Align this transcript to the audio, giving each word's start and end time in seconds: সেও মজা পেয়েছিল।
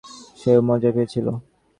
সেও 0.39 0.59
মজা 0.69 0.89
পেয়েছিল। 0.95 1.27